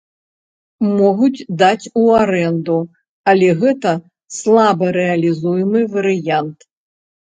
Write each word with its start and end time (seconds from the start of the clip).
Могуць 0.99 1.45
даць 1.59 1.89
у 2.05 2.07
арэнду, 2.23 2.79
але 3.35 3.47
гэта 3.63 3.89
слабарэалізуемы 4.41 5.89
варыянт. 5.97 6.59